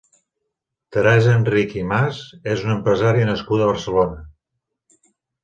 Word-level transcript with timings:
Teresa 0.95 1.35
Enrich 1.39 1.75
i 1.77 1.83
Mas 1.91 2.23
és 2.55 2.65
una 2.65 2.73
empresària 2.79 3.29
nascuda 3.33 3.67
a 3.67 3.69
Barcelona. 3.75 4.19